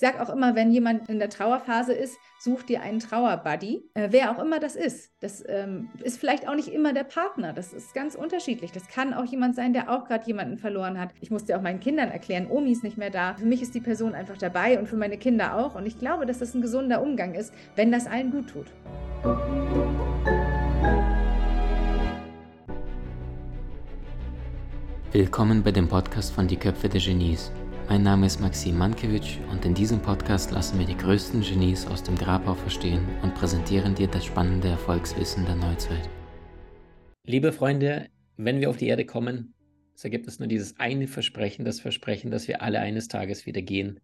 [0.00, 4.08] Ich sage auch immer, wenn jemand in der Trauerphase ist, such dir einen Trauerbuddy, äh,
[4.10, 5.12] wer auch immer das ist.
[5.20, 7.52] Das ähm, ist vielleicht auch nicht immer der Partner.
[7.52, 8.72] Das ist ganz unterschiedlich.
[8.72, 11.10] Das kann auch jemand sein, der auch gerade jemanden verloren hat.
[11.20, 13.34] Ich musste auch meinen Kindern erklären, Omi ist nicht mehr da.
[13.34, 15.74] Für mich ist die Person einfach dabei und für meine Kinder auch.
[15.74, 18.68] Und ich glaube, dass das ein gesunder Umgang ist, wenn das allen gut tut.
[25.12, 27.52] Willkommen bei dem Podcast von Die Köpfe der Genies.
[27.90, 32.04] Mein Name ist Maxim Mankewitsch und in diesem Podcast lassen wir die größten Genies aus
[32.04, 36.08] dem Grabau verstehen und präsentieren dir das spannende Erfolgswissen der Neuzeit.
[37.26, 39.54] Liebe Freunde, wenn wir auf die Erde kommen,
[39.96, 43.60] so gibt es nur dieses eine Versprechen, das Versprechen, dass wir alle eines Tages wieder
[43.60, 43.98] gehen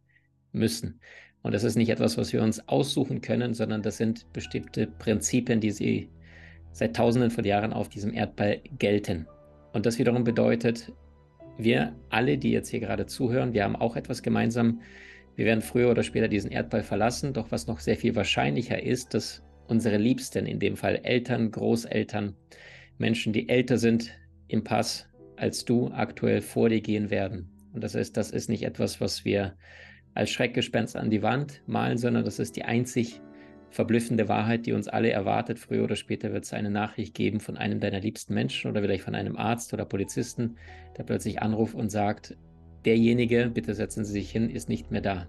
[0.50, 1.00] müssen.
[1.42, 5.60] Und das ist nicht etwas, was wir uns aussuchen können, sondern das sind bestimmte Prinzipien,
[5.60, 6.10] die sie
[6.72, 9.28] seit Tausenden von Jahren auf diesem Erdball gelten.
[9.72, 10.92] Und das wiederum bedeutet,
[11.58, 14.80] wir alle, die jetzt hier gerade zuhören, wir haben auch etwas gemeinsam.
[15.34, 17.32] Wir werden früher oder später diesen Erdball verlassen.
[17.32, 22.34] Doch was noch sehr viel wahrscheinlicher ist, dass unsere Liebsten, in dem Fall Eltern, Großeltern,
[22.98, 24.10] Menschen, die älter sind
[24.48, 27.50] im Pass als du, aktuell vor dir gehen werden.
[27.74, 29.54] Und das heißt, das ist nicht etwas, was wir
[30.14, 33.20] als Schreckgespenst an die Wand malen, sondern das ist die einzig
[33.76, 35.58] verblüffende Wahrheit, die uns alle erwartet.
[35.58, 39.04] Früher oder später wird es eine Nachricht geben von einem deiner liebsten Menschen oder vielleicht
[39.04, 40.56] von einem Arzt oder Polizisten,
[40.96, 42.38] der plötzlich anruft und sagt,
[42.86, 45.28] derjenige, bitte setzen Sie sich hin, ist nicht mehr da.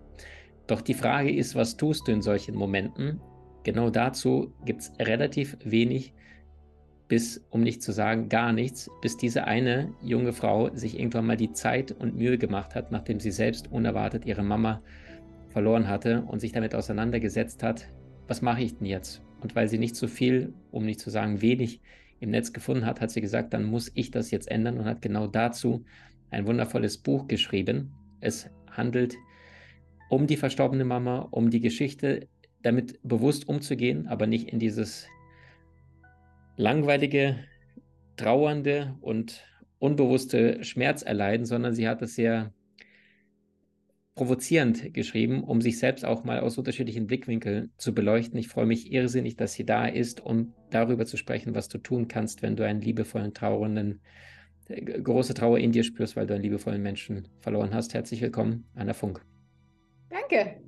[0.66, 3.20] Doch die Frage ist, was tust du in solchen Momenten?
[3.64, 6.14] Genau dazu gibt es relativ wenig,
[7.10, 11.38] bis, um nicht zu sagen, gar nichts, bis diese eine junge Frau sich irgendwann mal
[11.38, 14.82] die Zeit und Mühe gemacht hat, nachdem sie selbst unerwartet ihre Mama
[15.50, 17.88] verloren hatte und sich damit auseinandergesetzt hat,
[18.28, 19.22] was mache ich denn jetzt?
[19.42, 21.82] Und weil sie nicht so viel, um nicht zu sagen wenig,
[22.20, 25.02] im Netz gefunden hat, hat sie gesagt, dann muss ich das jetzt ändern und hat
[25.02, 25.86] genau dazu
[26.32, 27.92] ein wundervolles Buch geschrieben.
[28.22, 29.16] Es handelt
[30.10, 32.28] um die verstorbene Mama, um die Geschichte,
[32.64, 35.08] damit bewusst umzugehen, aber nicht in dieses
[36.56, 37.38] langweilige,
[38.16, 39.44] trauernde und
[39.80, 42.52] unbewusste Schmerz erleiden, sondern sie hat es sehr
[44.18, 48.38] provozierend geschrieben, um sich selbst auch mal aus unterschiedlichen Blickwinkeln zu beleuchten.
[48.40, 52.08] Ich freue mich irrsinnig, dass sie da ist, um darüber zu sprechen, was du tun
[52.08, 54.02] kannst, wenn du einen liebevollen, trauernden,
[54.70, 57.94] äh, große Trauer in dir spürst, weil du einen liebevollen Menschen verloren hast.
[57.94, 59.24] Herzlich willkommen, Anna Funk.
[60.10, 60.62] Danke.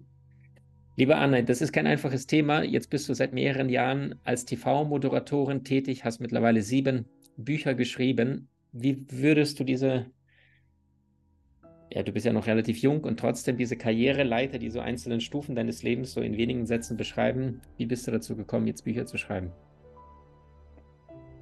[0.95, 2.63] Liebe Anna, das ist kein einfaches Thema.
[2.63, 7.05] Jetzt bist du seit mehreren Jahren als TV-Moderatorin tätig, hast mittlerweile sieben
[7.35, 8.47] Bücher geschrieben.
[8.71, 10.05] Wie würdest du diese
[11.91, 15.55] ja, du bist ja noch relativ jung und trotzdem diese Karriereleiter, die so einzelnen Stufen
[15.55, 17.61] deines Lebens so in wenigen Sätzen beschreiben.
[17.77, 19.51] Wie bist du dazu gekommen, jetzt Bücher zu schreiben?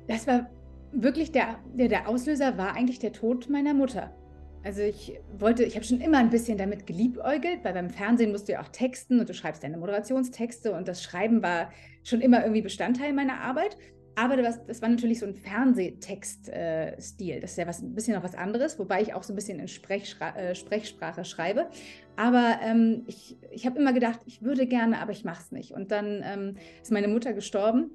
[0.08, 0.50] Das war
[0.94, 4.16] wirklich der, der, der Auslöser war eigentlich der Tod meiner Mutter.
[4.64, 8.48] Also ich wollte, ich habe schon immer ein bisschen damit geliebäugelt, weil beim Fernsehen musst
[8.48, 11.72] du ja auch texten und du schreibst deine Moderationstexte und das Schreiben war
[12.04, 13.78] schon immer irgendwie Bestandteil meiner Arbeit.
[14.18, 17.36] Aber das, das war natürlich so ein Fernsehtext-Stil.
[17.36, 19.36] Äh, das ist ja was, ein bisschen noch was anderes, wobei ich auch so ein
[19.36, 21.70] bisschen in Sprechschra äh, Sprechsprache schreibe.
[22.16, 25.72] Aber ähm, ich, ich habe immer gedacht, ich würde gerne, aber ich mache es nicht.
[25.72, 27.92] Und dann ähm, ist meine Mutter gestorben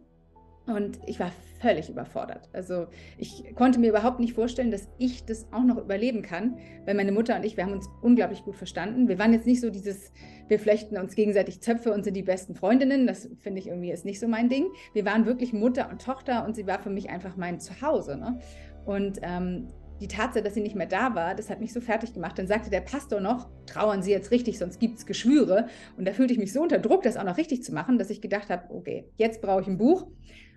[0.66, 2.48] und ich war völlig überfordert.
[2.52, 2.86] Also
[3.18, 7.12] ich konnte mir überhaupt nicht vorstellen, dass ich das auch noch überleben kann, weil meine
[7.12, 9.08] Mutter und ich, wir haben uns unglaublich gut verstanden.
[9.08, 10.12] Wir waren jetzt nicht so dieses,
[10.48, 13.06] wir flechten uns gegenseitig Zöpfe und sind die besten Freundinnen.
[13.06, 14.66] Das finde ich irgendwie ist nicht so mein Ding.
[14.92, 18.16] Wir waren wirklich Mutter und Tochter und sie war für mich einfach mein Zuhause.
[18.16, 18.38] Ne?
[18.84, 19.68] Und ähm,
[20.02, 22.36] die Tatsache, dass sie nicht mehr da war, das hat mich so fertig gemacht.
[22.36, 25.68] Dann sagte der Pastor noch, trauern Sie jetzt richtig, sonst gibt es Geschwüre.
[25.96, 28.10] Und da fühlte ich mich so unter Druck, das auch noch richtig zu machen, dass
[28.10, 30.08] ich gedacht habe, okay, jetzt brauche ich ein Buch.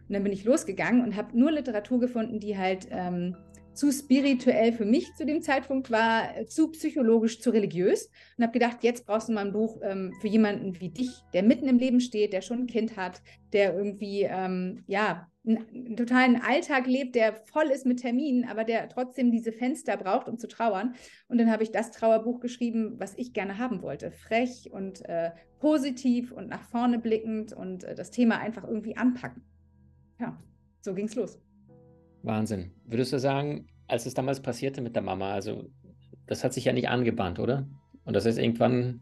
[0.07, 3.35] Und dann bin ich losgegangen und habe nur Literatur gefunden, die halt ähm,
[3.75, 8.09] zu spirituell für mich zu dem Zeitpunkt war, äh, zu psychologisch, zu religiös.
[8.37, 11.43] Und habe gedacht, jetzt brauchst du mal ein Buch ähm, für jemanden wie dich, der
[11.43, 13.21] mitten im Leben steht, der schon ein Kind hat,
[13.53, 18.89] der irgendwie, ähm, ja, einen totalen Alltag lebt, der voll ist mit Terminen, aber der
[18.89, 20.95] trotzdem diese Fenster braucht, um zu trauern.
[21.27, 24.09] Und dann habe ich das Trauerbuch geschrieben, was ich gerne haben wollte.
[24.09, 29.43] Frech und äh, positiv und nach vorne blickend und äh, das Thema einfach irgendwie anpacken
[30.19, 30.37] ja,
[30.81, 31.39] so ging es los.
[32.23, 32.71] Wahnsinn.
[32.85, 35.69] Würdest du sagen, als es damals passierte mit der Mama, also
[36.25, 37.67] das hat sich ja nicht angebahnt, oder?
[38.03, 39.01] Und das ist irgendwann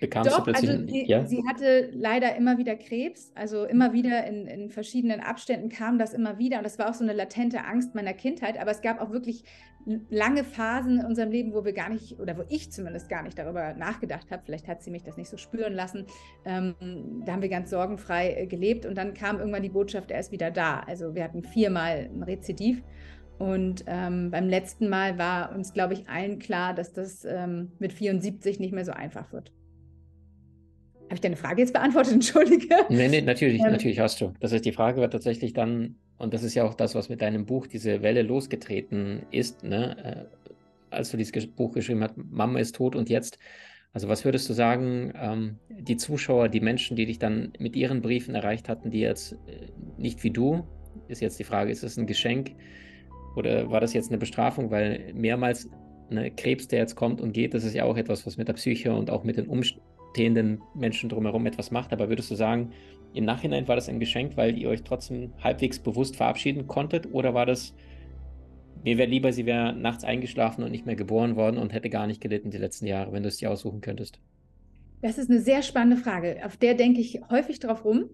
[0.00, 0.70] bekam Doch, plötzlich.
[0.70, 1.26] Also sie, ja?
[1.26, 6.14] sie hatte leider immer wieder Krebs, also immer wieder in, in verschiedenen Abständen kam das
[6.14, 6.58] immer wieder.
[6.58, 8.58] Und das war auch so eine latente Angst meiner Kindheit.
[8.58, 9.44] Aber es gab auch wirklich
[10.10, 13.38] lange Phasen in unserem Leben, wo wir gar nicht, oder wo ich zumindest gar nicht
[13.38, 14.42] darüber nachgedacht habe.
[14.44, 16.06] Vielleicht hat sie mich das nicht so spüren lassen.
[16.44, 16.74] Ähm,
[17.24, 18.84] da haben wir ganz sorgenfrei äh, gelebt.
[18.84, 20.80] Und dann kam irgendwann die Botschaft, er ist wieder da.
[20.80, 22.82] Also wir hatten viermal ein Rezidiv.
[23.38, 27.92] Und ähm, beim letzten Mal war uns, glaube ich, allen klar, dass das ähm, mit
[27.92, 29.52] 74 nicht mehr so einfach wird.
[31.06, 32.12] Habe ich deine Frage jetzt beantwortet?
[32.14, 32.74] Entschuldige.
[32.88, 34.32] Nee, nee, natürlich, ähm, natürlich hast du.
[34.40, 37.22] Das ist die Frage, war tatsächlich dann, und das ist ja auch das, was mit
[37.22, 40.28] deinem Buch diese Welle losgetreten ist, ne?
[40.30, 40.46] Äh,
[40.90, 43.38] als du dieses Buch geschrieben hast, Mama ist tot und jetzt.
[43.92, 48.02] Also was würdest du sagen, ähm, die Zuschauer, die Menschen, die dich dann mit ihren
[48.02, 50.66] Briefen erreicht hatten, die jetzt äh, nicht wie du,
[51.08, 52.52] ist jetzt die Frage, ist es ein Geschenk
[53.36, 55.70] oder war das jetzt eine Bestrafung, weil mehrmals
[56.10, 58.54] ne, Krebs, der jetzt kommt und geht, das ist ja auch etwas, was mit der
[58.54, 59.46] Psyche und auch mit den
[60.16, 61.92] umstehenden Menschen drumherum etwas macht.
[61.92, 62.72] Aber würdest du sagen,
[63.12, 67.12] im Nachhinein war das ein Geschenk, weil ihr euch trotzdem halbwegs bewusst verabschieden konntet?
[67.12, 67.74] Oder war das,
[68.82, 72.06] mir wäre lieber, sie wäre nachts eingeschlafen und nicht mehr geboren worden und hätte gar
[72.06, 74.18] nicht gelitten die letzten Jahre, wenn du es dir aussuchen könntest?
[75.02, 76.40] Das ist eine sehr spannende Frage.
[76.44, 78.08] Auf der denke ich häufig drauf rum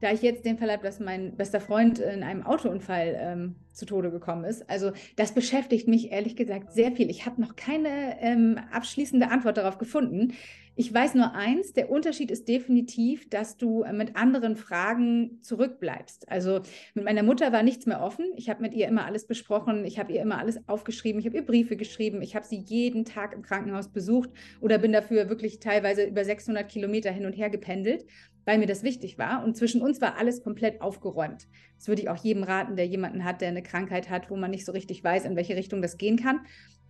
[0.00, 3.84] da ich jetzt den Fall habe, dass mein bester Freund in einem Autounfall ähm, zu
[3.84, 4.68] Tode gekommen ist.
[4.70, 7.10] Also das beschäftigt mich ehrlich gesagt sehr viel.
[7.10, 10.34] Ich habe noch keine ähm, abschließende Antwort darauf gefunden.
[10.80, 16.28] Ich weiß nur eins, der Unterschied ist definitiv, dass du äh, mit anderen Fragen zurückbleibst.
[16.28, 16.60] Also
[16.94, 18.26] mit meiner Mutter war nichts mehr offen.
[18.36, 19.84] Ich habe mit ihr immer alles besprochen.
[19.84, 21.18] Ich habe ihr immer alles aufgeschrieben.
[21.18, 22.22] Ich habe ihr Briefe geschrieben.
[22.22, 24.30] Ich habe sie jeden Tag im Krankenhaus besucht
[24.60, 28.04] oder bin dafür wirklich teilweise über 600 Kilometer hin und her gependelt
[28.44, 29.44] weil mir das wichtig war.
[29.44, 31.46] Und zwischen uns war alles komplett aufgeräumt.
[31.76, 34.50] Das würde ich auch jedem raten, der jemanden hat, der eine Krankheit hat, wo man
[34.50, 36.40] nicht so richtig weiß, in welche Richtung das gehen kann.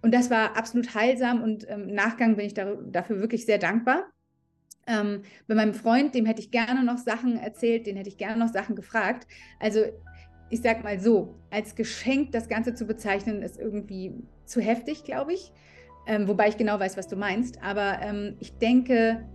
[0.00, 4.04] Und das war absolut heilsam und ähm, im Nachgang bin ich dafür wirklich sehr dankbar.
[4.86, 8.38] Ähm, bei meinem Freund, dem hätte ich gerne noch Sachen erzählt, den hätte ich gerne
[8.38, 9.26] noch Sachen gefragt.
[9.60, 9.84] Also
[10.50, 14.14] ich sag mal so, als Geschenk das Ganze zu bezeichnen, ist irgendwie
[14.46, 15.52] zu heftig, glaube ich.
[16.06, 17.62] Ähm, wobei ich genau weiß, was du meinst.
[17.62, 19.26] Aber ähm, ich denke,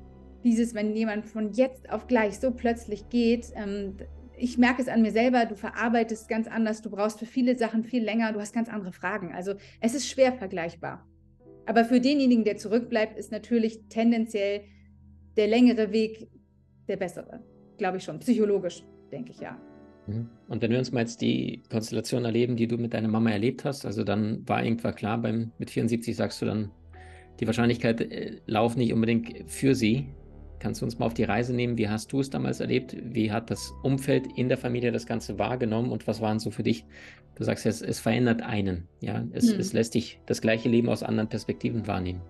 [0.44, 3.98] dieses, wenn jemand von jetzt auf gleich so plötzlich geht, ähm,
[4.38, 7.84] ich merke es an mir selber, du verarbeitest ganz anders, du brauchst für viele Sachen
[7.84, 9.34] viel länger, du hast ganz andere Fragen.
[9.34, 11.08] Also es ist schwer vergleichbar.
[11.66, 14.62] Aber für denjenigen, der zurückbleibt, ist natürlich tendenziell
[15.38, 16.28] der längere Weg
[16.88, 17.42] der bessere.
[17.78, 18.20] Glaube ich schon.
[18.20, 19.58] Psychologisch, denke ich ja.
[20.08, 20.30] Mhm.
[20.48, 23.64] Und wenn wir uns mal jetzt die Konstellation erleben, die du mit deiner Mama erlebt
[23.66, 26.72] hast, also dann war irgendwann klar, beim, mit 74 sagst du dann,
[27.40, 30.08] die Wahrscheinlichkeit äh, lauft nicht unbedingt für sie.
[30.64, 31.78] Kannst du uns mal auf die Reise nehmen?
[31.78, 32.96] Wie hast du es damals erlebt?
[33.04, 36.64] Wie hat das Umfeld in der Familie das Ganze wahrgenommen und was waren so für
[36.64, 36.86] dich?
[37.36, 38.88] Du sagst jetzt, es verändert einen.
[39.02, 39.60] Ja, es, hm.
[39.60, 42.22] es lässt dich das gleiche Leben aus anderen Perspektiven wahrnehmen.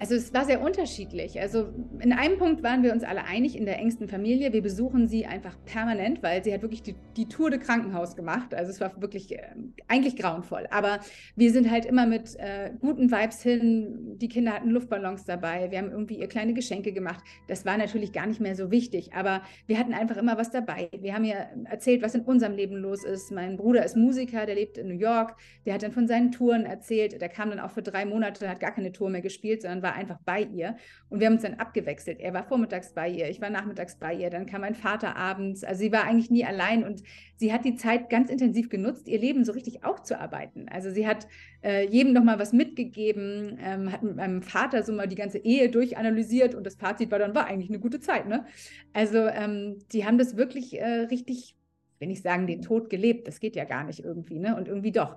[0.00, 1.40] Also es war sehr unterschiedlich.
[1.40, 1.68] Also
[1.98, 4.52] in einem Punkt waren wir uns alle einig in der engsten Familie.
[4.52, 8.54] Wir besuchen sie einfach permanent, weil sie hat wirklich die, die Tour de Krankenhaus gemacht.
[8.54, 9.42] Also es war wirklich äh,
[9.88, 10.68] eigentlich grauenvoll.
[10.70, 11.00] Aber
[11.34, 14.16] wir sind halt immer mit äh, guten Vibes hin.
[14.18, 15.70] Die Kinder hatten Luftballons dabei.
[15.72, 17.24] Wir haben irgendwie ihr kleine Geschenke gemacht.
[17.48, 19.14] Das war natürlich gar nicht mehr so wichtig.
[19.14, 20.90] Aber wir hatten einfach immer was dabei.
[20.96, 23.32] Wir haben ihr erzählt, was in unserem Leben los ist.
[23.32, 25.34] Mein Bruder ist Musiker, der lebt in New York.
[25.66, 27.20] Der hat dann von seinen Touren erzählt.
[27.20, 29.87] Der kam dann auch für drei Monate, hat gar keine Tour mehr gespielt, sondern war
[29.88, 30.76] war einfach bei ihr.
[31.08, 32.20] Und wir haben uns dann abgewechselt.
[32.20, 35.64] Er war vormittags bei ihr, ich war nachmittags bei ihr, dann kam mein Vater abends.
[35.64, 37.02] Also sie war eigentlich nie allein und
[37.36, 40.68] sie hat die Zeit ganz intensiv genutzt, ihr Leben so richtig aufzuarbeiten.
[40.68, 41.26] Also sie hat
[41.64, 45.70] äh, jedem nochmal was mitgegeben, ähm, hat mit meinem Vater so mal die ganze Ehe
[45.70, 48.28] durchanalysiert und das Fazit war dann, war eigentlich eine gute Zeit.
[48.28, 48.44] Ne?
[48.92, 51.56] Also ähm, die haben das wirklich äh, richtig,
[51.98, 53.26] wenn ich sagen, den Tod gelebt.
[53.26, 54.54] Das geht ja gar nicht irgendwie, ne?
[54.56, 55.16] Und irgendwie doch.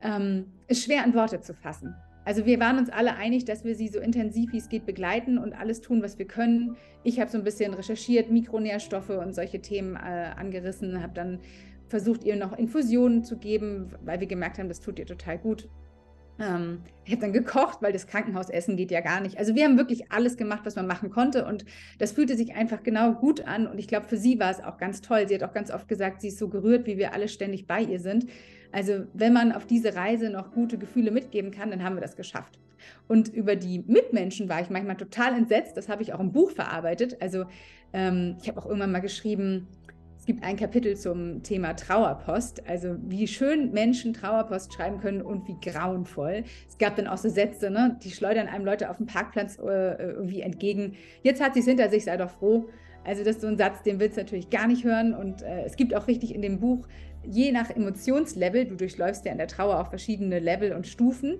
[0.00, 1.94] Ähm, ist schwer in Worte zu fassen.
[2.24, 5.36] Also wir waren uns alle einig, dass wir sie so intensiv wie es geht begleiten
[5.38, 6.76] und alles tun, was wir können.
[7.02, 11.40] Ich habe so ein bisschen recherchiert, Mikronährstoffe und solche Themen äh, angerissen, habe dann
[11.88, 15.68] versucht, ihr noch Infusionen zu geben, weil wir gemerkt haben, das tut ihr total gut.
[16.40, 19.38] Ähm, ich habe dann gekocht, weil das Krankenhausessen geht ja gar nicht.
[19.38, 21.64] Also wir haben wirklich alles gemacht, was man machen konnte und
[21.98, 24.78] das fühlte sich einfach genau gut an und ich glaube, für sie war es auch
[24.78, 25.28] ganz toll.
[25.28, 27.82] Sie hat auch ganz oft gesagt, sie ist so gerührt, wie wir alle ständig bei
[27.82, 28.26] ihr sind.
[28.74, 32.16] Also wenn man auf diese Reise noch gute Gefühle mitgeben kann, dann haben wir das
[32.16, 32.58] geschafft.
[33.06, 35.76] Und über die Mitmenschen war ich manchmal total entsetzt.
[35.76, 37.22] Das habe ich auch im Buch verarbeitet.
[37.22, 37.44] Also
[37.92, 39.68] ähm, ich habe auch irgendwann mal geschrieben,
[40.18, 45.46] es gibt ein Kapitel zum Thema Trauerpost, also wie schön Menschen Trauerpost schreiben können und
[45.46, 46.42] wie grauenvoll.
[46.68, 47.96] Es gab dann auch so Sätze, ne?
[48.02, 50.94] die schleudern einem Leute auf dem Parkplatz äh, irgendwie entgegen.
[51.22, 52.68] Jetzt hat sie es hinter sich, sei doch froh.
[53.04, 55.14] Also das ist so ein Satz, den willst du natürlich gar nicht hören.
[55.14, 56.88] Und äh, es gibt auch richtig in dem Buch
[57.30, 61.38] je nach Emotionslevel, du durchläufst ja in der Trauer auch verschiedene Level und Stufen,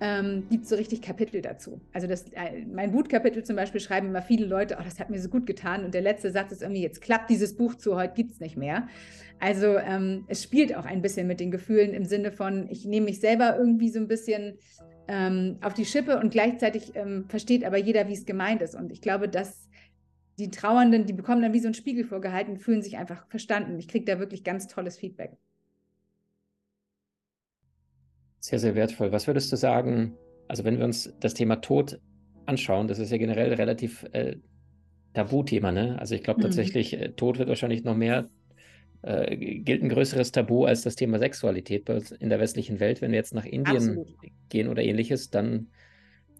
[0.00, 1.80] ähm, gibt es so richtig Kapitel dazu.
[1.92, 5.20] Also das, äh, mein Wutkapitel zum Beispiel schreiben immer viele Leute, oh, das hat mir
[5.20, 5.84] so gut getan.
[5.84, 8.56] Und der letzte Satz ist irgendwie, jetzt klappt dieses Buch zu, heute gibt es nicht
[8.56, 8.88] mehr.
[9.40, 13.06] Also ähm, es spielt auch ein bisschen mit den Gefühlen im Sinne von, ich nehme
[13.06, 14.54] mich selber irgendwie so ein bisschen
[15.08, 18.74] ähm, auf die Schippe und gleichzeitig ähm, versteht aber jeder, wie es gemeint ist.
[18.74, 19.68] Und ich glaube, dass
[20.40, 23.78] die Trauernden, die bekommen dann wie so ein Spiegel vorgehalten, fühlen sich einfach verstanden.
[23.78, 25.36] Ich kriege da wirklich ganz tolles Feedback.
[28.40, 29.12] Sehr, sehr wertvoll.
[29.12, 30.16] Was würdest du sagen,
[30.48, 32.00] also wenn wir uns das Thema Tod
[32.46, 34.36] anschauen, das ist ja generell relativ äh,
[35.12, 35.98] Tabuthema, ne?
[35.98, 36.44] Also ich glaube mhm.
[36.44, 38.30] tatsächlich, äh, Tod wird wahrscheinlich noch mehr,
[39.02, 43.02] äh, gilt ein größeres Tabu als das Thema Sexualität in der westlichen Welt.
[43.02, 44.08] Wenn wir jetzt nach Indien Absolut.
[44.48, 45.68] gehen oder ähnliches, dann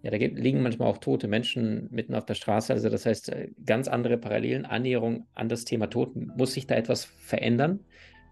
[0.03, 2.73] ja, da liegen manchmal auch tote Menschen mitten auf der Straße.
[2.73, 6.15] Also das heißt, äh, ganz andere Parallelen, Annäherung an das Thema Tod.
[6.15, 7.81] Muss sich da etwas verändern?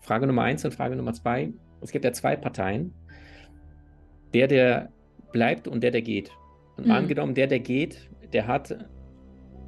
[0.01, 1.53] Frage Nummer eins und Frage Nummer zwei.
[1.81, 2.93] Es gibt ja zwei Parteien.
[4.33, 4.91] Der, der
[5.31, 6.31] bleibt und der, der geht.
[6.75, 6.91] Und mhm.
[6.91, 8.85] angenommen, der, der geht, der hat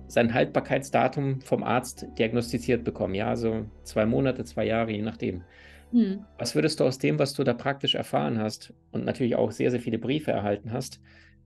[0.07, 3.13] sein Haltbarkeitsdatum vom Arzt diagnostiziert bekommen.
[3.13, 5.43] Ja, also zwei Monate, zwei Jahre, je nachdem.
[5.91, 6.25] Mhm.
[6.37, 9.71] Was würdest du aus dem, was du da praktisch erfahren hast und natürlich auch sehr,
[9.71, 10.99] sehr viele Briefe erhalten hast,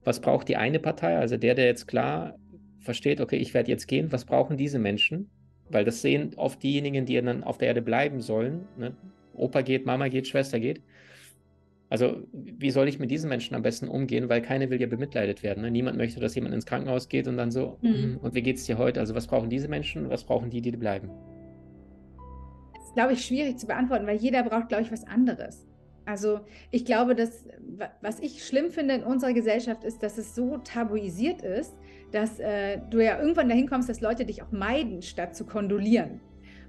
[0.06, 2.38] was braucht die eine Partei, also der, der jetzt klar
[2.78, 5.28] versteht, okay, ich werde jetzt gehen, was brauchen diese Menschen?
[5.68, 8.68] Weil das sehen oft diejenigen, die dann auf der Erde bleiben sollen.
[8.78, 8.96] Ne?
[9.34, 10.80] Opa geht, Mama geht, Schwester geht.
[11.90, 14.28] Also, wie soll ich mit diesen Menschen am besten umgehen?
[14.28, 15.62] Weil keine will ja bemitleidet werden.
[15.62, 15.72] Ne?
[15.72, 17.94] Niemand möchte, dass jemand ins Krankenhaus geht und dann so, mhm.
[17.94, 19.00] Hm, und wie geht es dir heute?
[19.00, 20.08] Also, was brauchen diese Menschen?
[20.08, 21.10] Was brauchen die, die bleiben?
[22.74, 25.66] Das ist, glaube ich, schwierig zu beantworten, weil jeder braucht, glaube ich, was anderes.
[26.06, 27.44] Also ich glaube, dass
[28.00, 31.74] was ich schlimm finde in unserer Gesellschaft ist, dass es so tabuisiert ist,
[32.12, 36.20] dass äh, du ja irgendwann dahin kommst, dass Leute dich auch meiden, statt zu kondolieren.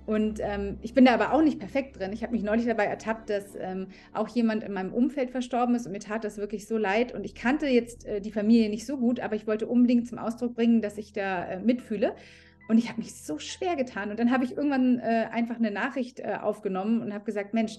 [0.08, 2.14] Und ähm, ich bin da aber auch nicht perfekt drin.
[2.14, 5.86] Ich habe mich neulich dabei ertappt, dass ähm, auch jemand in meinem Umfeld verstorben ist
[5.86, 7.14] und mir tat das wirklich so leid.
[7.14, 10.18] Und ich kannte jetzt äh, die Familie nicht so gut, aber ich wollte unbedingt zum
[10.18, 12.16] Ausdruck bringen, dass ich da äh, mitfühle.
[12.70, 14.10] Und ich habe mich so schwer getan.
[14.10, 17.78] Und dann habe ich irgendwann äh, einfach eine Nachricht äh, aufgenommen und habe gesagt, Mensch,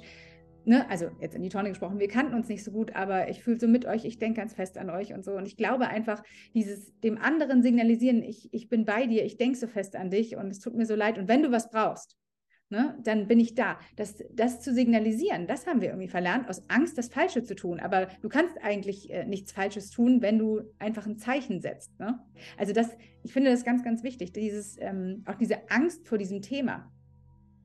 [0.69, 3.43] ne, also jetzt in die Tonne gesprochen, wir kannten uns nicht so gut, aber ich
[3.43, 5.33] fühle so mit euch, ich denke ganz fest an euch und so.
[5.33, 6.23] Und ich glaube einfach,
[6.55, 10.37] dieses dem anderen signalisieren, ich, ich bin bei dir, ich denke so fest an dich
[10.37, 11.19] und es tut mir so leid.
[11.19, 12.17] Und wenn du was brauchst,
[12.71, 13.79] Ne, dann bin ich da.
[13.97, 17.81] Das, das zu signalisieren, das haben wir irgendwie verlernt, aus Angst, das Falsche zu tun.
[17.81, 21.99] Aber du kannst eigentlich äh, nichts Falsches tun, wenn du einfach ein Zeichen setzt.
[21.99, 22.19] Ne?
[22.59, 26.43] Also das, ich finde das ganz, ganz wichtig, dieses, ähm, auch diese Angst vor diesem
[26.43, 26.93] Thema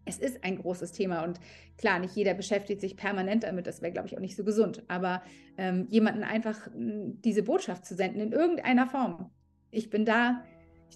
[0.06, 1.40] es ist ein großes Thema und
[1.78, 4.84] klar, nicht jeder beschäftigt sich permanent damit, das wäre, glaube ich, auch nicht so gesund,
[4.88, 5.22] aber
[5.58, 9.32] ähm, jemanden einfach diese Botschaft zu senden in irgendeiner Form.
[9.72, 10.44] Ich bin da,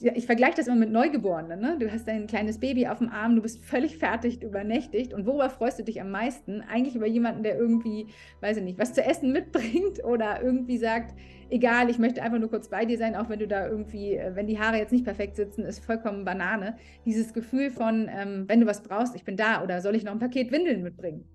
[0.02, 1.60] ich vergleiche das immer mit Neugeborenen.
[1.60, 1.78] Ne?
[1.80, 5.14] Du hast dein kleines Baby auf dem Arm, du bist völlig fertig, übernächtigt.
[5.14, 6.62] Und worüber freust du dich am meisten?
[6.62, 8.08] Eigentlich über jemanden, der irgendwie,
[8.42, 11.16] weiß ich nicht, was zu essen mitbringt oder irgendwie sagt,
[11.50, 14.36] egal, ich möchte einfach nur kurz bei dir sein, auch wenn du da irgendwie, äh,
[14.36, 16.78] wenn die Haare jetzt nicht perfekt sitzen, ist vollkommen Banane.
[17.06, 20.12] Dieses Gefühl von, ähm, wenn du was brauchst, ich bin da oder soll ich noch
[20.12, 21.26] ein Paket Windeln mitbringen?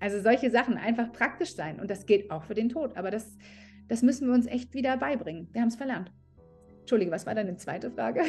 [0.00, 1.78] Also solche Sachen einfach praktisch sein.
[1.78, 2.96] Und das geht auch für den Tod.
[2.96, 3.38] Aber das,
[3.88, 5.48] das müssen wir uns echt wieder beibringen.
[5.52, 6.10] Wir haben es verlernt.
[6.82, 8.22] Entschuldige, was war deine zweite Frage?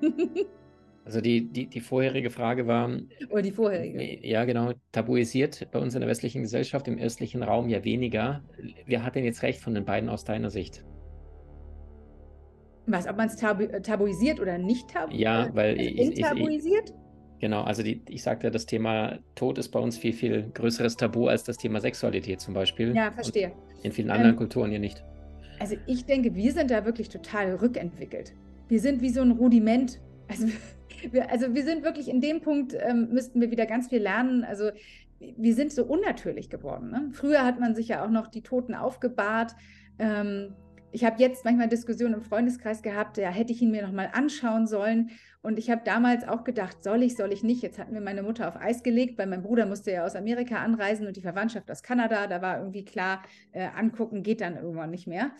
[1.04, 2.88] Also die, die, die vorherige Frage war.
[2.88, 4.26] Oder oh, die vorherige.
[4.26, 4.72] Ja, genau.
[4.92, 8.44] Tabuisiert bei uns in der westlichen Gesellschaft, im östlichen Raum ja weniger.
[8.86, 10.84] Wer hat denn jetzt recht von den beiden aus deiner Sicht?
[12.86, 15.20] Was, ob man es tabu tabuisiert oder nicht tabuisiert?
[15.20, 16.94] Ja, weil also ich, tabuisiert?
[17.40, 21.28] Genau, also die, ich sagte, das Thema Tod ist bei uns viel, viel größeres Tabu
[21.28, 22.94] als das Thema Sexualität zum Beispiel.
[22.94, 23.52] Ja, verstehe.
[23.52, 25.02] Und in vielen anderen ähm, Kulturen ja nicht.
[25.60, 28.32] Also ich denke, wir sind da wirklich total rückentwickelt.
[28.68, 30.00] Wir sind wie so ein Rudiment.
[30.26, 30.48] Also
[31.12, 34.42] wir, also wir sind wirklich in dem Punkt, ähm, müssten wir wieder ganz viel lernen.
[34.42, 34.70] Also
[35.18, 36.90] wir sind so unnatürlich geworden.
[36.90, 37.10] Ne?
[37.12, 39.54] Früher hat man sich ja auch noch die Toten aufgebahrt.
[39.98, 40.54] Ähm,
[40.92, 44.66] ich habe jetzt manchmal Diskussionen im Freundeskreis gehabt, ja, hätte ich ihn mir nochmal anschauen
[44.66, 45.10] sollen.
[45.42, 47.62] Und ich habe damals auch gedacht, soll ich, soll ich nicht.
[47.62, 50.56] Jetzt hatten wir meine Mutter auf Eis gelegt, weil mein Bruder musste ja aus Amerika
[50.56, 52.26] anreisen und die Verwandtschaft aus Kanada.
[52.26, 55.30] Da war irgendwie klar, äh, angucken geht dann irgendwann nicht mehr.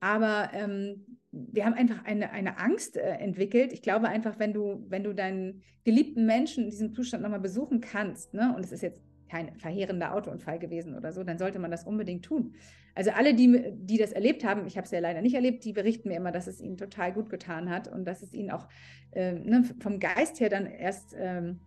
[0.00, 3.72] Aber ähm, wir haben einfach eine, eine Angst äh, entwickelt.
[3.72, 7.80] Ich glaube einfach, wenn du, wenn du deinen geliebten Menschen in diesem Zustand nochmal besuchen
[7.80, 11.70] kannst, ne, und es ist jetzt kein verheerender Autounfall gewesen oder so, dann sollte man
[11.70, 12.54] das unbedingt tun.
[12.94, 15.72] Also alle, die, die das erlebt haben, ich habe es ja leider nicht erlebt, die
[15.72, 18.66] berichten mir immer, dass es ihnen total gut getan hat und dass es ihnen auch
[19.12, 21.60] äh, ne, vom Geist her dann erst, ähm,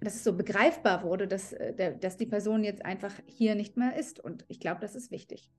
[0.00, 3.76] dass es so begreifbar wurde, dass, äh, der, dass die Person jetzt einfach hier nicht
[3.76, 4.20] mehr ist.
[4.20, 5.50] Und ich glaube, das ist wichtig.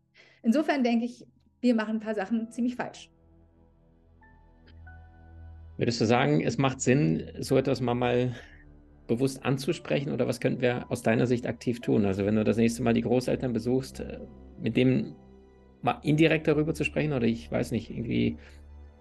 [0.42, 1.28] Insofern denke ich,
[1.60, 3.10] wir machen ein paar Sachen ziemlich falsch.
[5.78, 8.36] Würdest du sagen, es macht Sinn, so etwas mal, mal
[9.10, 12.06] bewusst anzusprechen oder was könnten wir aus deiner Sicht aktiv tun?
[12.06, 14.20] Also wenn du das nächste Mal die Großeltern besuchst, äh,
[14.62, 15.16] mit dem
[15.82, 18.38] mal indirekt darüber zu sprechen oder ich weiß nicht, irgendwie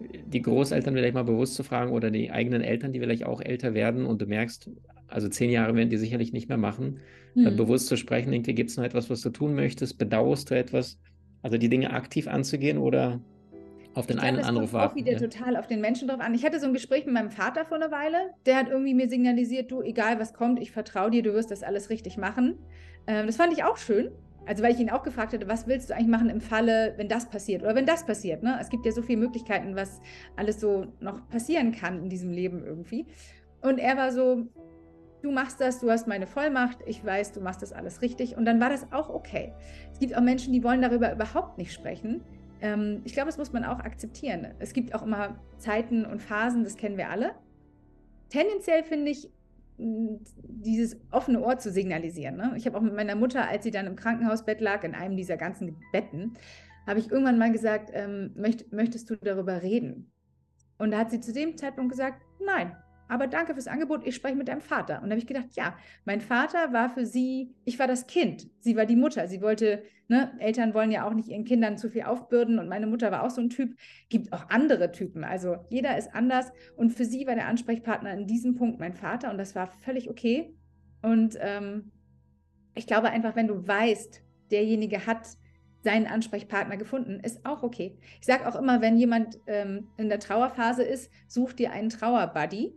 [0.00, 3.74] die Großeltern vielleicht mal bewusst zu fragen oder die eigenen Eltern, die vielleicht auch älter
[3.74, 4.70] werden und du merkst,
[5.08, 7.00] also zehn Jahre werden die sicherlich nicht mehr machen,
[7.34, 7.44] hm.
[7.44, 10.56] dann bewusst zu sprechen, irgendwie gibt es noch etwas, was du tun möchtest, bedauerst du
[10.56, 10.98] etwas,
[11.42, 13.20] also die Dinge aktiv anzugehen oder
[13.94, 14.92] auf den ich einen glaub, Anruf warten.
[14.92, 15.18] auch wieder ja.
[15.18, 16.34] total auf den Menschen drauf an.
[16.34, 18.34] Ich hatte so ein Gespräch mit meinem Vater vor einer Weile.
[18.46, 21.62] Der hat irgendwie mir signalisiert, du, egal was kommt, ich vertraue dir, du wirst das
[21.62, 22.58] alles richtig machen.
[23.06, 24.10] Ähm, das fand ich auch schön.
[24.46, 27.06] Also weil ich ihn auch gefragt hatte, was willst du eigentlich machen im Falle, wenn
[27.06, 28.42] das passiert oder wenn das passiert.
[28.42, 28.56] Ne?
[28.58, 30.00] Es gibt ja so viele Möglichkeiten, was
[30.36, 33.04] alles so noch passieren kann in diesem Leben irgendwie.
[33.60, 34.46] Und er war so,
[35.22, 38.38] du machst das, du hast meine Vollmacht, ich weiß, du machst das alles richtig.
[38.38, 39.52] Und dann war das auch okay.
[39.92, 42.22] Es gibt auch Menschen, die wollen darüber überhaupt nicht sprechen.
[42.60, 44.48] Ähm, ich glaube, das muss man auch akzeptieren.
[44.58, 47.34] Es gibt auch immer Zeiten und Phasen, das kennen wir alle.
[48.30, 49.30] Tendenziell finde ich,
[49.78, 52.36] dieses offene Ohr zu signalisieren.
[52.36, 52.54] Ne?
[52.56, 55.36] Ich habe auch mit meiner Mutter, als sie dann im Krankenhausbett lag, in einem dieser
[55.36, 56.34] ganzen Betten,
[56.86, 60.10] habe ich irgendwann mal gesagt, ähm, möcht, möchtest du darüber reden?
[60.78, 62.76] Und da hat sie zu dem Zeitpunkt gesagt, nein,
[63.08, 65.02] aber danke fürs Angebot, ich spreche mit deinem Vater.
[65.02, 68.48] Und da habe ich gedacht, ja, mein Vater war für sie, ich war das Kind,
[68.60, 69.26] sie war die Mutter.
[69.28, 72.86] Sie wollte, ne, Eltern wollen ja auch nicht ihren Kindern zu viel aufbürden und meine
[72.86, 73.76] Mutter war auch so ein Typ.
[74.10, 76.52] Gibt auch andere Typen, also jeder ist anders.
[76.76, 80.10] Und für sie war der Ansprechpartner in diesem Punkt mein Vater und das war völlig
[80.10, 80.54] okay.
[81.00, 81.90] Und ähm,
[82.74, 85.26] ich glaube einfach, wenn du weißt, derjenige hat
[85.82, 87.96] seinen Ansprechpartner gefunden, ist auch okay.
[88.20, 92.74] Ich sage auch immer, wenn jemand ähm, in der Trauerphase ist, such dir einen Trauerbuddy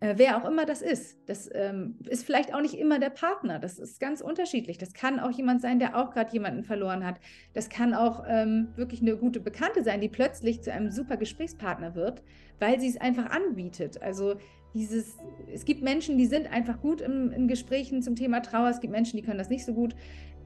[0.00, 1.18] äh, wer auch immer das ist.
[1.26, 3.58] Das ähm, ist vielleicht auch nicht immer der Partner.
[3.58, 4.78] Das ist ganz unterschiedlich.
[4.78, 7.20] Das kann auch jemand sein, der auch gerade jemanden verloren hat.
[7.52, 11.94] Das kann auch ähm, wirklich eine gute Bekannte sein, die plötzlich zu einem super Gesprächspartner
[11.94, 12.22] wird,
[12.58, 14.00] weil sie es einfach anbietet.
[14.02, 14.36] Also
[14.72, 15.18] dieses,
[15.52, 18.70] es gibt Menschen, die sind einfach gut im, in Gesprächen zum Thema Trauer.
[18.70, 19.94] Es gibt Menschen, die können das nicht so gut.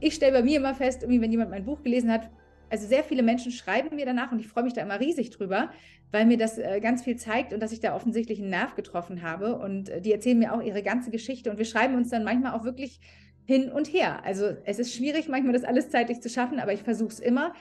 [0.01, 2.29] Ich stelle bei mir immer fest, wenn jemand mein Buch gelesen hat,
[2.71, 5.71] also sehr viele Menschen schreiben mir danach und ich freue mich da immer riesig drüber,
[6.11, 9.23] weil mir das äh, ganz viel zeigt und dass ich da offensichtlich einen Nerv getroffen
[9.23, 9.57] habe.
[9.59, 12.53] Und äh, die erzählen mir auch ihre ganze Geschichte und wir schreiben uns dann manchmal
[12.53, 13.01] auch wirklich
[13.47, 14.25] hin und her.
[14.25, 17.53] Also es ist schwierig, manchmal das alles zeitlich zu schaffen, aber ich versuche es immer.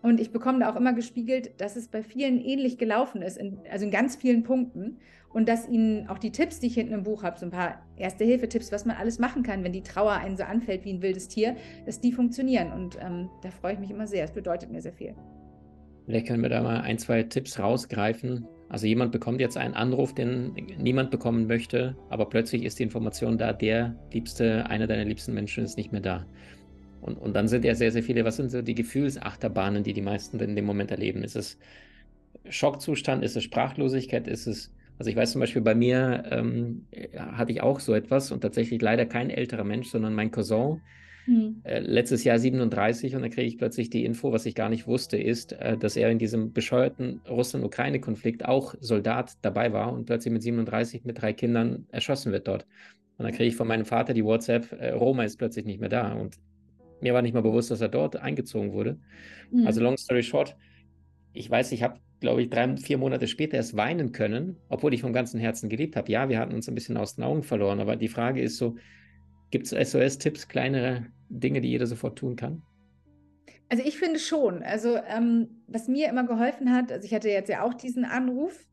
[0.00, 3.58] Und ich bekomme da auch immer gespiegelt, dass es bei vielen ähnlich gelaufen ist, in,
[3.70, 4.98] also in ganz vielen Punkten
[5.32, 7.82] und dass Ihnen auch die Tipps, die ich hinten im Buch habe, so ein paar
[7.96, 11.28] Erste-Hilfe-Tipps, was man alles machen kann, wenn die Trauer einen so anfällt wie ein wildes
[11.28, 11.56] Tier,
[11.86, 12.72] dass die funktionieren.
[12.72, 14.24] Und ähm, da freue ich mich immer sehr.
[14.24, 15.14] Es bedeutet mir sehr viel.
[16.06, 18.46] Vielleicht können wir da mal ein, zwei Tipps rausgreifen.
[18.70, 23.38] Also jemand bekommt jetzt einen Anruf, den niemand bekommen möchte, aber plötzlich ist die Information
[23.38, 26.26] da, der liebste, einer deiner liebsten Menschen ist nicht mehr da.
[27.00, 30.02] Und, und dann sind ja sehr, sehr viele, was sind so die Gefühlsachterbahnen, die die
[30.02, 31.22] meisten in dem Moment erleben?
[31.22, 31.58] Ist es
[32.48, 33.22] Schockzustand?
[33.22, 34.26] Ist es Sprachlosigkeit?
[34.26, 38.32] Ist es also ich weiß zum Beispiel, bei mir ähm, hatte ich auch so etwas
[38.32, 40.80] und tatsächlich leider kein älterer Mensch, sondern mein Cousin,
[41.24, 41.60] hm.
[41.64, 44.86] äh, letztes Jahr 37 und dann kriege ich plötzlich die Info, was ich gar nicht
[44.86, 50.32] wusste, ist, äh, dass er in diesem bescheuerten Russland-Ukraine-Konflikt auch Soldat dabei war und plötzlich
[50.32, 52.66] mit 37 mit drei Kindern erschossen wird dort.
[53.18, 55.90] Und dann kriege ich von meinem Vater die WhatsApp, äh, Roma ist plötzlich nicht mehr
[55.90, 56.36] da und
[57.00, 58.98] mir war nicht mal bewusst, dass er dort eingezogen wurde.
[59.50, 59.66] Hm.
[59.66, 60.56] Also long story short,
[61.32, 65.02] ich weiß, ich habe glaube ich, drei, vier Monate später erst weinen können, obwohl ich
[65.02, 66.10] vom ganzen Herzen geliebt habe.
[66.10, 68.76] Ja, wir hatten uns ein bisschen aus den Augen verloren, aber die Frage ist so,
[69.50, 72.62] gibt es SOS-Tipps, kleinere Dinge, die jeder sofort tun kann?
[73.68, 74.62] Also ich finde schon.
[74.62, 78.66] Also ähm, was mir immer geholfen hat, also ich hatte jetzt ja auch diesen Anruf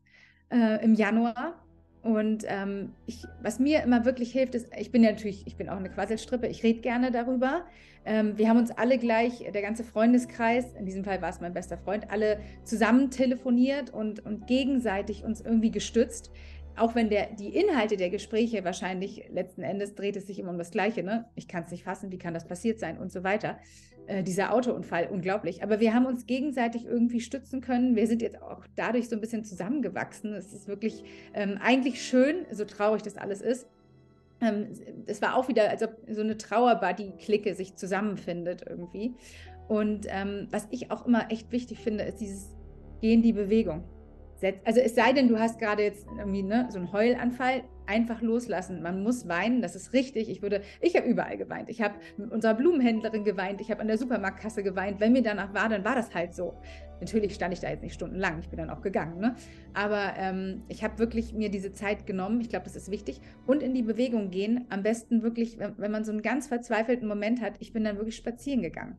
[0.50, 1.65] äh, im Januar
[2.06, 5.68] und ähm, ich, was mir immer wirklich hilft, ist, ich bin ja natürlich, ich bin
[5.68, 7.64] auch eine Quasselstrippe, ich rede gerne darüber.
[8.04, 11.52] Ähm, wir haben uns alle gleich, der ganze Freundeskreis, in diesem Fall war es mein
[11.52, 16.30] bester Freund, alle zusammen telefoniert und, und gegenseitig uns irgendwie gestützt.
[16.76, 20.58] Auch wenn der, die Inhalte der Gespräche wahrscheinlich letzten Endes dreht es sich immer um
[20.58, 21.02] das Gleiche.
[21.02, 21.26] Ne?
[21.34, 23.58] Ich kann es nicht fassen, wie kann das passiert sein und so weiter.
[24.06, 25.62] Äh, dieser Autounfall, unglaublich.
[25.62, 27.96] Aber wir haben uns gegenseitig irgendwie stützen können.
[27.96, 30.34] Wir sind jetzt auch dadurch so ein bisschen zusammengewachsen.
[30.34, 31.02] Es ist wirklich
[31.34, 33.66] ähm, eigentlich schön, so traurig das alles ist.
[34.40, 34.68] Ähm,
[35.06, 39.14] es war auch wieder, als ob so eine Trauerbuddy-Clique sich zusammenfindet irgendwie.
[39.66, 42.54] Und ähm, was ich auch immer echt wichtig finde, ist dieses
[43.00, 43.84] Gehen die Bewegung.
[44.64, 48.82] Also es sei denn, du hast gerade jetzt irgendwie ne, so einen Heulanfall, einfach loslassen.
[48.82, 50.28] Man muss weinen, das ist richtig.
[50.28, 51.70] Ich würde, ich habe überall geweint.
[51.70, 55.00] Ich habe mit unserer Blumenhändlerin geweint, ich habe an der Supermarktkasse geweint.
[55.00, 56.54] Wenn mir danach war, dann war das halt so.
[57.00, 59.20] Natürlich stand ich da jetzt nicht stundenlang, ich bin dann auch gegangen.
[59.20, 59.36] Ne?
[59.74, 63.20] Aber ähm, ich habe wirklich mir diese Zeit genommen, ich glaube, das ist wichtig.
[63.46, 67.06] Und in die Bewegung gehen, am besten wirklich, wenn, wenn man so einen ganz verzweifelten
[67.06, 68.96] Moment hat, ich bin dann wirklich spazieren gegangen.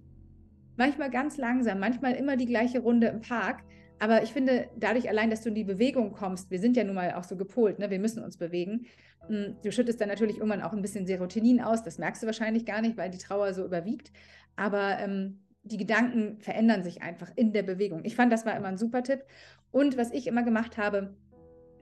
[0.78, 3.63] Manchmal ganz langsam, manchmal immer die gleiche Runde im Park
[3.99, 6.95] aber ich finde, dadurch allein, dass du in die Bewegung kommst, wir sind ja nun
[6.95, 7.89] mal auch so gepolt, ne?
[7.89, 8.86] wir müssen uns bewegen.
[9.27, 12.65] Hm, du schüttest dann natürlich irgendwann auch ein bisschen Serotonin aus, das merkst du wahrscheinlich
[12.65, 14.12] gar nicht, weil die Trauer so überwiegt.
[14.55, 18.01] Aber ähm, die Gedanken verändern sich einfach in der Bewegung.
[18.03, 19.23] Ich fand, das war immer ein super Tipp.
[19.71, 21.15] Und was ich immer gemacht habe,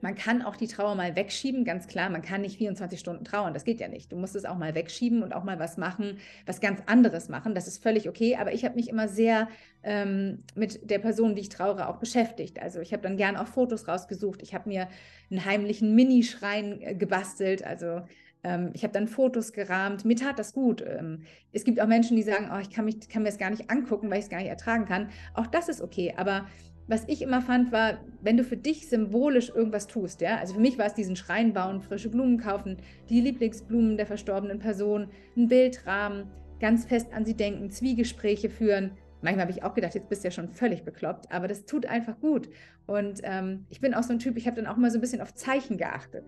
[0.00, 2.10] man kann auch die Trauer mal wegschieben, ganz klar.
[2.10, 4.12] Man kann nicht 24 Stunden trauern, das geht ja nicht.
[4.12, 7.54] Du musst es auch mal wegschieben und auch mal was machen, was ganz anderes machen.
[7.54, 8.36] Das ist völlig okay.
[8.36, 9.48] Aber ich habe mich immer sehr
[9.82, 12.60] ähm, mit der Person, die ich trauere, auch beschäftigt.
[12.60, 14.42] Also ich habe dann gern auch Fotos rausgesucht.
[14.42, 14.88] Ich habe mir
[15.30, 17.64] einen heimlichen Minischrein äh, gebastelt.
[17.64, 18.02] Also
[18.44, 20.04] Ähm, ich habe dann Fotos gerahmt.
[20.04, 20.80] Mir tat das gut.
[20.86, 23.50] Ähm, es gibt auch Menschen, die sagen, oh, ich kann, mich, kann mir das gar
[23.50, 25.10] nicht angucken, weil ich es gar nicht ertragen kann.
[25.34, 26.14] Auch das ist okay.
[26.16, 26.46] Aber
[26.88, 30.60] was ich immer fand, war, wenn du für dich symbolisch irgendwas tust, ja, also für
[30.60, 32.76] mich war es diesen Schrein bauen, frische Blumen kaufen,
[33.08, 38.92] die Lieblingsblumen der verstorbenen Person, ein Bildrahmen, ganz fest an sie denken, Zwiegespräche führen.
[39.22, 41.86] Manchmal habe ich auch gedacht, jetzt bist du ja schon völlig bekloppt, aber das tut
[41.86, 42.48] einfach gut.
[42.86, 45.00] Und ähm, ich bin auch so ein Typ, ich habe dann auch mal so ein
[45.00, 46.24] bisschen auf Zeichen geachtet.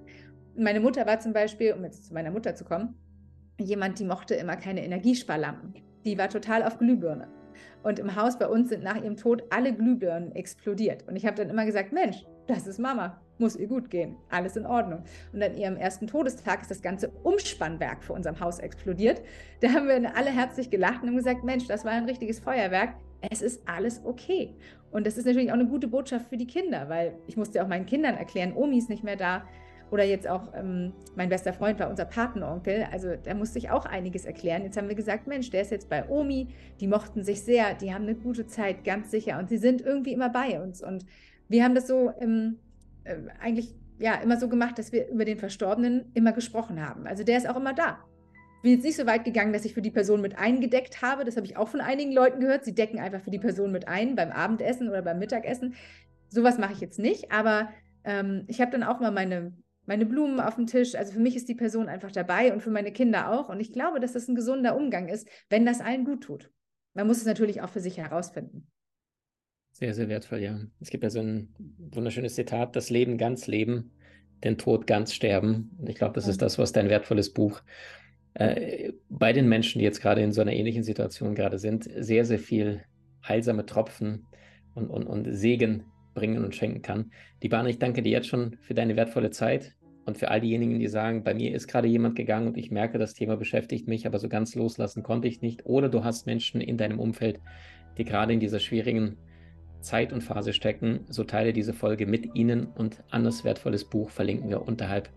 [0.57, 2.95] Meine Mutter war zum Beispiel, um jetzt zu meiner Mutter zu kommen,
[3.61, 5.75] jemand, die mochte immer keine Energiesparlampen.
[6.05, 7.29] Die war total auf Glühbirne.
[7.83, 11.07] Und im Haus bei uns sind nach ihrem Tod alle Glühbirnen explodiert.
[11.07, 14.57] Und ich habe dann immer gesagt, Mensch, das ist Mama, muss ihr gut gehen, alles
[14.57, 15.05] in Ordnung.
[15.33, 19.23] Und an ihrem ersten Todestag ist das ganze Umspannwerk vor unserem Haus explodiert.
[19.61, 22.95] Da haben wir alle herzlich gelacht und haben gesagt, Mensch, das war ein richtiges Feuerwerk.
[23.31, 24.55] Es ist alles okay.
[24.91, 27.69] Und das ist natürlich auch eine gute Botschaft für die Kinder, weil ich musste auch
[27.69, 29.45] meinen Kindern erklären, Omi ist nicht mehr da,
[29.91, 32.87] oder jetzt auch ähm, mein bester Freund war unser Patenonkel.
[32.93, 34.63] Also da musste ich auch einiges erklären.
[34.63, 36.49] Jetzt haben wir gesagt, Mensch, der ist jetzt bei Omi.
[36.81, 39.39] Die mochten sich sehr, die haben eine gute Zeit, ganz sicher.
[39.39, 40.83] Und sie sind irgendwie immer bei uns.
[40.83, 41.05] Und
[41.49, 42.59] wir haben das so ähm,
[43.05, 47.07] äh, eigentlich ja immer so gemacht, dass wir über den Verstorbenen immer gesprochen haben.
[47.07, 47.99] Also der ist auch immer da.
[48.63, 51.25] Bin jetzt nicht so weit gegangen, dass ich für die Person mit eingedeckt habe.
[51.25, 52.65] Das habe ich auch von einigen Leuten gehört.
[52.65, 55.75] Sie decken einfach für die Person mit ein beim Abendessen oder beim Mittagessen.
[56.29, 57.71] Sowas mache ich jetzt nicht, aber
[58.05, 59.53] ähm, ich habe dann auch mal meine
[59.89, 60.95] meine Blumen auf dem Tisch.
[60.95, 63.49] Also für mich ist die Person einfach dabei und für meine Kinder auch.
[63.49, 66.53] Und ich glaube, dass das ein gesunder Umgang ist, wenn das allen gut tut.
[66.95, 68.69] Man muss es natürlich auch für sich herausfinden.
[69.73, 70.61] Sehr, sehr wertvoll, ja.
[70.81, 73.93] Es gibt ja so ein wunderschönes Zitat, das Leben ganz leben,
[74.45, 75.71] den Tod ganz sterben.
[75.79, 77.63] Und ich glaube, das ist das, was dein wertvolles Buch
[78.35, 82.25] äh, bei den Menschen, die jetzt gerade in so einer ähnlichen Situation gerade sind, sehr,
[82.25, 82.83] sehr viel
[83.27, 84.27] heilsame Tropfen
[84.75, 85.85] und, und, und Segen
[86.19, 87.13] bringen und schenken kann.
[87.43, 89.75] Die Bahn, ich danke dir jetzt schon für deine wertvolle Zeit.
[90.05, 92.97] Und für all diejenigen, die sagen, bei mir ist gerade jemand gegangen und ich merke,
[92.97, 95.67] das Thema beschäftigt mich, aber so ganz loslassen konnte ich nicht.
[95.67, 97.41] Oder du hast Menschen in deinem Umfeld,
[97.99, 99.19] die gerade in dieser schwierigen
[99.81, 104.49] Zeit und Phase stecken, so teile diese Folge mit ihnen und Annes wertvolles Buch verlinken
[104.49, 105.11] wir unterhalb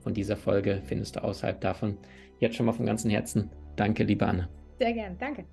[0.00, 1.96] von dieser Folge, findest du außerhalb davon.
[2.40, 3.50] Jetzt schon mal von ganzem Herzen.
[3.76, 4.48] Danke, liebe Anne.
[4.80, 5.44] Sehr gern, danke.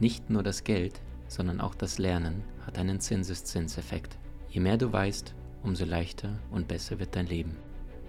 [0.00, 4.18] Nicht nur das Geld, sondern auch das Lernen hat einen Zinseszinseffekt.
[4.48, 7.56] Je mehr du weißt, umso leichter und besser wird dein Leben.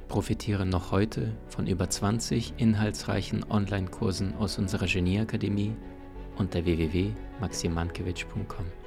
[0.07, 5.75] Profitiere noch heute von über 20 inhaltsreichen Online-Kursen aus unserer Genieakademie
[6.37, 8.82] unter www.maximankiewicz.com.